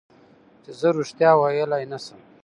چې 0.63 0.71
زه 0.79 0.87
رښتیا 0.97 1.31
ویلی 1.37 1.83
نه 1.91 1.99
شم. 2.05 2.19